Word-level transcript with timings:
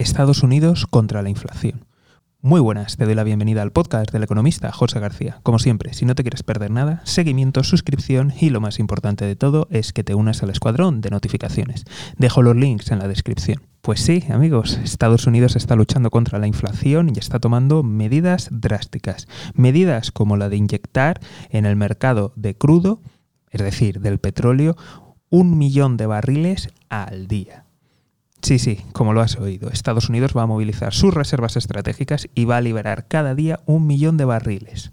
Estados 0.00 0.42
Unidos 0.42 0.86
contra 0.86 1.20
la 1.20 1.28
inflación. 1.28 1.84
Muy 2.40 2.58
buenas, 2.58 2.96
te 2.96 3.04
doy 3.04 3.14
la 3.14 3.22
bienvenida 3.22 3.60
al 3.60 3.70
podcast 3.70 4.10
del 4.10 4.22
economista 4.22 4.72
José 4.72 4.98
García. 4.98 5.40
Como 5.42 5.58
siempre, 5.58 5.92
si 5.92 6.06
no 6.06 6.14
te 6.14 6.22
quieres 6.22 6.42
perder 6.42 6.70
nada, 6.70 7.02
seguimiento, 7.04 7.62
suscripción 7.64 8.32
y 8.40 8.48
lo 8.48 8.62
más 8.62 8.78
importante 8.78 9.26
de 9.26 9.36
todo 9.36 9.68
es 9.70 9.92
que 9.92 10.02
te 10.02 10.14
unas 10.14 10.42
al 10.42 10.48
escuadrón 10.48 11.02
de 11.02 11.10
notificaciones. 11.10 11.84
Dejo 12.16 12.40
los 12.40 12.56
links 12.56 12.90
en 12.90 12.98
la 12.98 13.08
descripción. 13.08 13.60
Pues 13.82 14.00
sí, 14.00 14.24
amigos, 14.30 14.80
Estados 14.82 15.26
Unidos 15.26 15.54
está 15.54 15.76
luchando 15.76 16.08
contra 16.08 16.38
la 16.38 16.46
inflación 16.46 17.12
y 17.14 17.18
está 17.18 17.38
tomando 17.38 17.82
medidas 17.82 18.48
drásticas. 18.50 19.28
Medidas 19.52 20.12
como 20.12 20.38
la 20.38 20.48
de 20.48 20.56
inyectar 20.56 21.20
en 21.50 21.66
el 21.66 21.76
mercado 21.76 22.32
de 22.36 22.56
crudo, 22.56 23.02
es 23.50 23.60
decir, 23.60 24.00
del 24.00 24.18
petróleo, 24.18 24.78
un 25.28 25.58
millón 25.58 25.98
de 25.98 26.06
barriles 26.06 26.70
al 26.88 27.28
día. 27.28 27.66
Sí, 28.42 28.58
sí, 28.58 28.80
como 28.92 29.12
lo 29.12 29.20
has 29.20 29.36
oído, 29.36 29.70
Estados 29.70 30.08
Unidos 30.08 30.32
va 30.36 30.42
a 30.42 30.46
movilizar 30.46 30.94
sus 30.94 31.12
reservas 31.12 31.56
estratégicas 31.56 32.28
y 32.34 32.46
va 32.46 32.56
a 32.56 32.62
liberar 32.62 33.06
cada 33.06 33.34
día 33.34 33.60
un 33.66 33.86
millón 33.86 34.16
de 34.16 34.24
barriles. 34.24 34.92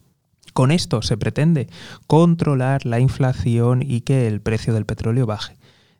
Con 0.53 0.71
esto 0.71 1.01
se 1.01 1.17
pretende 1.17 1.67
controlar 2.07 2.85
la 2.85 2.99
inflación 2.99 3.83
y 3.83 4.01
que 4.01 4.27
el 4.27 4.41
precio 4.41 4.73
del 4.73 4.85
petróleo 4.85 5.25
baje. 5.25 5.55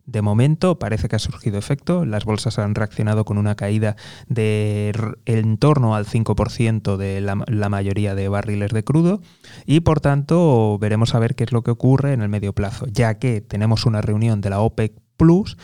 De 0.08 0.22
momento 0.22 0.80
parece 0.80 1.10
que 1.10 1.18
ha 1.18 1.20
surgido 1.20 1.60
efecto, 1.60 2.06
las 2.06 2.24
bolsas 2.24 2.60
han 2.60 2.76
reaccionado 2.76 3.26
con 3.26 3.38
una 3.38 3.56
caída 3.56 3.98
de 4.28 4.94
en 5.26 5.58
torno 5.58 5.96
al 5.96 6.06
5% 6.06 6.96
de 6.96 7.20
la, 7.20 7.44
la, 7.46 7.70
mayoría 7.70 8.16
de 8.16 8.30
barriles 8.30 8.72
de 8.72 8.86
crudo 8.86 9.22
y 9.66 9.82
por 9.82 10.00
tanto 10.00 10.78
veremos 10.80 11.14
a 11.14 11.20
ver 11.20 11.36
qué 11.36 11.44
es 11.44 11.52
lo 11.52 11.62
que 11.62 11.72
ocurre 11.72 12.14
en 12.14 12.22
el 12.22 12.30
medio 12.30 12.54
plazo, 12.54 12.88
ya 12.88 13.20
que 13.20 13.42
tenemos 13.42 13.86
una 13.86 14.02
reunión 14.02 14.40
de 14.40 14.50
la 14.50 14.62
OPEC 14.62 14.94
Plus 15.18 15.58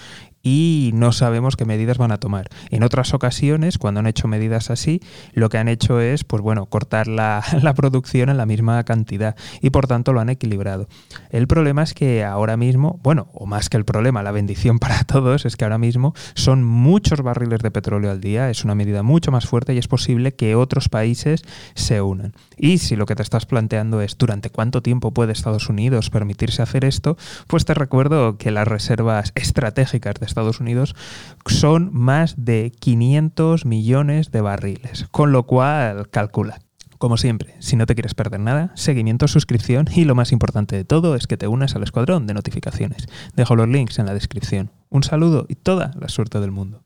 y 0.44 0.92
no 0.94 1.14
sabemos 1.14 1.56
qué 1.56 1.64
medidas 1.64 1.98
van 1.98 2.12
a 2.12 2.20
tomar. 2.20 2.50
En 2.70 2.84
otras 2.84 3.14
ocasiones, 3.14 3.78
cuando 3.78 4.02
han 4.02 4.08
hecho 4.08 4.28
medidas 4.28 4.70
así, 4.70 5.00
lo 5.32 5.48
que 5.48 5.58
han 5.58 5.70
hecho 5.70 6.02
es, 6.02 6.26
pues 6.26 6.44
bueno, 6.44 6.66
cortar 6.66 7.08
la, 7.08 7.41
producción 7.76 8.30
en 8.30 8.38
la 8.38 8.46
misma 8.46 8.84
cantidad 8.84 9.35
y 9.62 9.70
por 9.70 9.88
tanto 9.88 10.12
lo 10.12 10.20
han 10.20 10.30
equilibrado. 10.30 10.88
El 11.30 11.48
problema 11.48 11.82
es 11.82 11.94
que 11.94 12.24
ahora 12.24 12.58
mismo, 12.58 13.00
bueno, 13.02 13.30
o 13.34 13.46
más 13.46 13.70
que 13.70 13.77
el 13.77 13.85
problema, 13.85 14.22
la 14.22 14.32
bendición 14.32 14.80
para 14.84 15.05
todos 15.05 15.46
es 15.46 15.55
que 15.55 15.63
ahora 15.63 15.77
mismo 15.77 16.13
son 16.35 16.63
muchos 16.63 17.22
barriles 17.22 17.62
de 17.62 17.72
petróleo 17.72 18.12
al 18.12 18.20
día, 18.20 18.50
es 18.50 18.66
una 18.66 18.76
medida 18.76 19.02
mucho 19.02 19.32
más 19.32 19.46
fuerte 19.48 19.74
y 19.74 19.78
es 19.78 19.88
posible 19.88 20.35
que 20.35 20.55
otros 20.55 20.90
países 20.90 21.44
se 21.74 22.02
unan. 22.02 22.34
Y 22.57 22.80
si 22.80 22.98
lo 22.98 23.05
que 23.05 23.16
te 23.16 23.24
estás 23.24 23.46
planteando 23.46 24.02
es 24.02 24.18
durante 24.18 24.50
cuánto 24.50 24.82
tiempo 24.82 25.12
puede 25.12 25.32
Estados 25.32 25.70
Unidos 25.70 26.10
permitirse 26.10 26.62
hacer 26.62 26.84
esto, 26.84 27.18
pues 27.48 27.63
te 27.63 27.74
recuerdo 27.74 28.38
que 28.38 28.52
las 28.52 28.68
reservas 28.68 29.32
estratégicas 29.35 30.16
de 30.16 30.32
Estados 30.34 30.59
Unidos 30.59 30.95
son 31.45 31.89
más 31.93 32.34
de 32.37 32.71
500 32.79 33.65
millones 33.65 34.31
de 34.31 34.41
barriles, 34.41 35.05
con 35.12 35.31
lo 35.31 35.43
cual 35.43 36.09
calcula. 36.09 36.59
Como 36.98 37.17
siempre, 37.17 37.55
si 37.59 37.76
no 37.76 37.85
te 37.85 37.93
quieres 37.93 38.15
perder 38.15 38.39
nada, 38.39 38.71
seguimiento, 38.76 39.27
suscripción 39.27 39.87
y 39.93 40.05
lo 40.05 40.15
más 40.15 40.31
importante 40.31 40.76
de 40.76 40.85
todo 40.85 41.15
es 41.15 41.27
que 41.27 41.37
te 41.37 41.48
unas 41.48 41.76
al 41.76 41.84
escuadrón 41.84 42.26
de 42.26 42.34
notificaciones. 42.34 43.07
Dejo 43.35 43.55
los 43.55 43.67
links 43.67 43.99
en 43.99 44.07
la 44.07 44.13
descripción. 44.13 44.71
Un 44.89 45.04
saludo 45.04 45.45
y 45.49 45.55
toda 45.55 45.91
la 45.99 46.09
suerte 46.09 46.39
del 46.39 46.51
mundo. 46.51 46.81